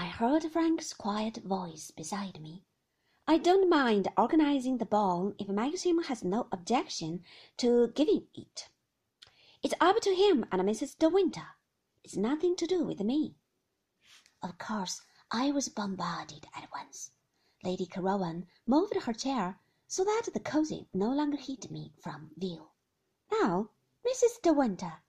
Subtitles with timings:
[0.00, 2.64] I heard Frank's quiet voice beside me.
[3.28, 7.22] I don't mind organizing the ball if Maxim has no objection
[7.58, 8.70] to giving it.
[9.62, 10.96] It's up to him and Mrs.
[10.96, 11.48] De Winter.
[12.02, 13.36] It's nothing to do with me.
[14.42, 17.10] Of course, I was bombarded at once.
[17.62, 22.70] Lady Caroline moved her chair so that the cozy no longer hid me from view.
[23.30, 23.68] Now,
[24.08, 24.40] Mrs.
[24.40, 25.02] De Winter,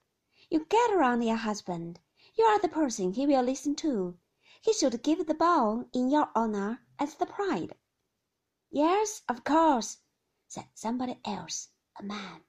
[0.50, 1.98] you get around your husband.
[2.34, 4.18] You are the person he will listen to.
[4.62, 7.74] He should give the ball in your honor as the pride.
[8.70, 9.98] Yes, of course,
[10.46, 12.44] said somebody else, a man.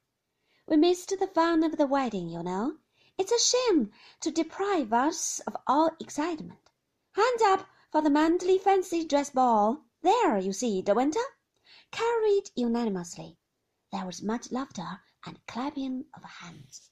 [0.67, 2.77] We missed the fun of the wedding, you know.
[3.17, 6.69] It's a shame to deprive us of all excitement.
[7.13, 9.83] Hands up for the Manderley fancy dress ball.
[10.03, 11.25] There, you see, De Winter.
[11.89, 13.39] Carried unanimously.
[13.91, 16.91] There was much laughter and clapping of hands.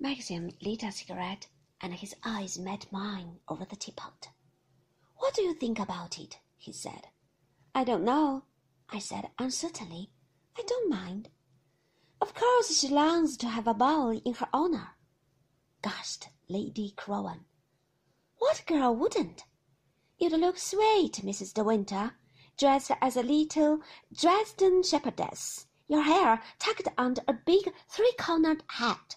[0.00, 1.48] Maxim lit a cigarette,
[1.80, 4.28] and his eyes met mine over the teapot.
[5.16, 6.38] What do you think about it?
[6.56, 7.08] he said.
[7.74, 8.44] I don't know,
[8.90, 10.10] I said uncertainly.
[10.56, 11.28] I don't mind.
[12.20, 14.96] Of course she longs to have a ball in her honor,
[15.82, 17.44] gasped Lady Crowan.
[18.38, 19.44] What girl wouldn't?
[20.18, 21.54] You'd look sweet, Mrs.
[21.54, 22.16] De Winter,
[22.56, 23.80] dressed as a little
[24.12, 29.16] Dresden shepherdess, your hair tucked under a big three-cornered hat.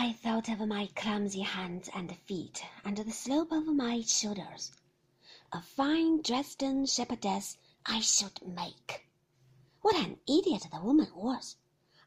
[0.00, 4.70] I thought of my clumsy hands and feet and the slope of my shoulders.
[5.52, 9.08] A fine Dresden shepherdess I should make.
[9.82, 11.56] What an idiot the woman was!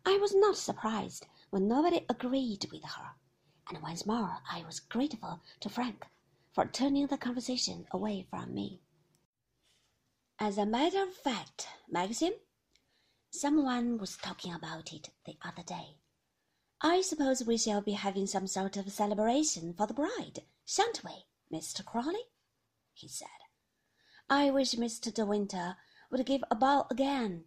[0.06, 3.12] I was not surprised when nobody agreed with her,
[3.68, 6.08] and once more I was grateful to Frank
[6.54, 8.80] for turning the conversation away from me.
[10.40, 12.32] As a matter of fact, Maxim,
[13.32, 15.98] someone was talking about it the other day.
[16.84, 21.28] I suppose we shall be having some sort of celebration for the bride, shan't we,
[21.56, 21.86] Mr.
[21.86, 22.24] Crawley?
[22.94, 23.28] he said.
[24.28, 25.14] I wish Mr.
[25.14, 25.78] De Winter
[26.10, 27.46] would give a ball again.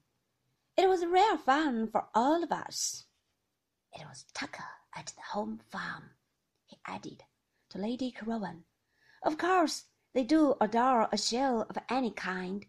[0.77, 3.07] It was rare fun for all of us.
[3.93, 6.11] It was Tucker at the home farm,
[6.67, 7.25] he added
[7.71, 8.65] to Lady Caroline.
[9.21, 12.67] Of course, they do adore a show of any kind.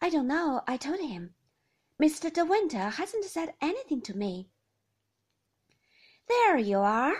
[0.00, 1.34] I don't know, I told him.
[2.02, 2.32] Mr.
[2.32, 4.50] De Winter hasn't said anything to me.
[6.28, 7.16] There you are,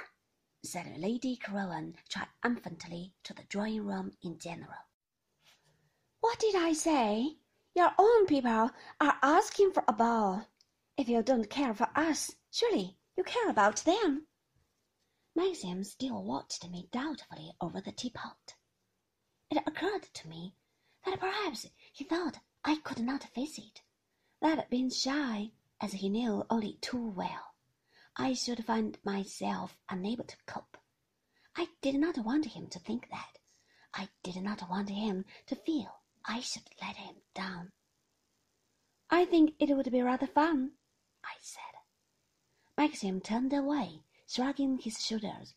[0.63, 4.87] said Lady Caroline triumphantly to the drawing room in general.
[6.21, 7.39] What did I say?
[7.75, 10.47] Your own people are asking for a ball.
[10.97, 14.27] If you don't care for us, surely you care about them.
[15.35, 18.55] Maxim still watched me doubtfully over the teapot.
[19.51, 20.55] It occurred to me
[21.05, 23.83] that perhaps he thought I could not face it,
[24.41, 27.55] that being shy, as he knew only too well,
[28.17, 30.77] I should find myself unable to cope.
[31.57, 33.39] I did not want him to think that.
[33.95, 37.73] I did not want him to feel I should let him down.
[39.11, 40.73] I think it would be rather fun,
[41.25, 41.63] I said.
[42.77, 45.55] Maxim turned away, shrugging his shoulders.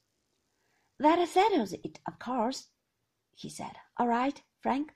[1.00, 2.70] That settles it, of course,
[3.36, 3.74] he said.
[3.98, 4.94] All right, Frank.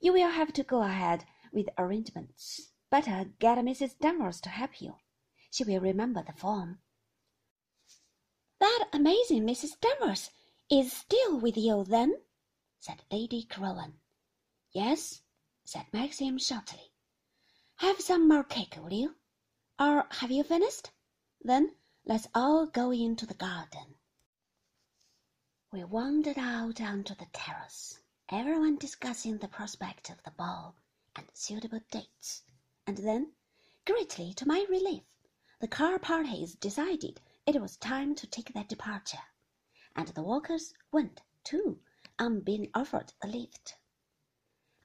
[0.00, 2.72] You will have to go ahead with arrangements.
[2.90, 3.98] Better get Mrs.
[3.98, 4.96] Danvers to help you.
[5.54, 6.80] She will remember the form.
[8.58, 9.78] That amazing Mrs.
[9.78, 10.32] Danvers
[10.68, 12.20] is still with you, then?
[12.80, 14.00] said Lady Caroline.
[14.72, 15.22] Yes,
[15.64, 16.90] said Maxim shortly.
[17.76, 19.14] Have some more cake, will you?
[19.78, 20.90] Or have you finished?
[21.40, 23.94] Then let's all go into the garden.
[25.70, 30.74] We wandered out onto the terrace, everyone discussing the prospect of the ball
[31.14, 32.42] and suitable dates,
[32.88, 33.34] and then,
[33.86, 35.04] greatly to my relief,
[35.64, 39.24] the car parties decided it was time to take their departure,
[39.96, 41.80] and the walkers went, too,
[42.18, 43.74] on being offered a lift.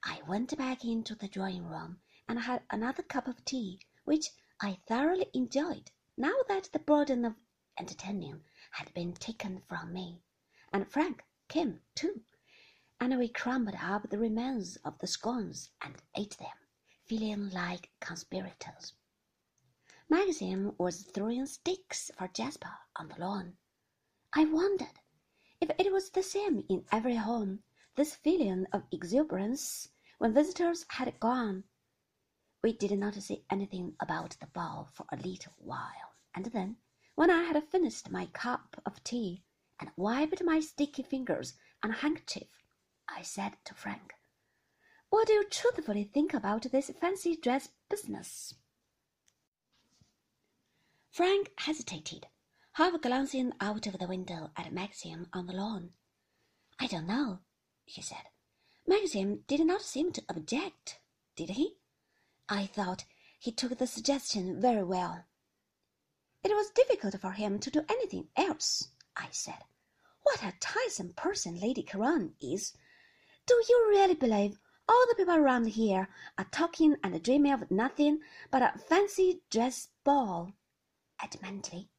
[0.05, 4.29] I went back into the drawing room and had another cup of tea, which
[4.61, 7.35] I thoroughly enjoyed now that the burden of
[7.77, 8.39] entertaining
[8.71, 10.21] had been taken from me,
[10.71, 12.21] and Frank came too,
[13.01, 16.55] and we crumbled up the remains of the scones and ate them,
[17.05, 18.93] feeling like conspirators.
[20.11, 23.57] Maxim was throwing sticks for Jasper on the lawn.
[24.33, 24.99] I wondered
[25.61, 27.61] if it was the same in every home,
[27.93, 31.65] this feeling of exuberance when visitors had gone.
[32.63, 36.77] We did not say anything about the ball for a little while, and then,
[37.13, 39.43] when I had finished my cup of tea
[39.79, 41.53] and wiped my sticky fingers
[41.83, 42.49] on a handkerchief,
[43.07, 44.15] I said to Frank,
[45.11, 48.55] What do you truthfully think about this fancy dress business?
[51.11, 52.27] Frank hesitated,
[52.73, 55.93] half glancing out of the window at Maxim on the lawn.
[56.79, 57.39] I don't know,
[57.83, 58.29] he said.
[58.85, 60.99] Maxim did not seem to object,
[61.35, 61.77] did he?
[62.47, 63.05] I thought
[63.39, 65.25] he took the suggestion very well.
[66.43, 69.63] It was difficult for him to do anything else, I said.
[70.21, 72.77] What a tiresome person Lady Crowan is!
[73.47, 76.07] Do you really believe all the people around here
[76.37, 78.21] are talking and dreaming of nothing
[78.51, 80.53] but a fancy dress ball?
[81.21, 81.89] Added Manderley.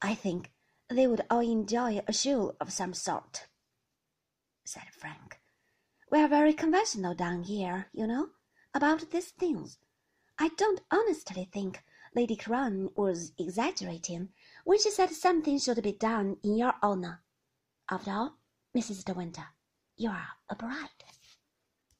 [0.00, 0.52] I think
[0.88, 3.46] they would all enjoy a show of some sort,
[4.64, 5.40] said Frank.
[6.10, 8.28] We are very conventional down here, you know,
[8.74, 9.78] about these things.
[10.38, 11.82] I don't honestly think
[12.14, 14.30] Lady Crowan was exaggerating
[14.64, 17.22] when she said something should be done in your honor.
[17.90, 18.38] After all,
[18.76, 19.04] Mrs.
[19.04, 19.46] De Winter,
[19.96, 20.88] you are a bride.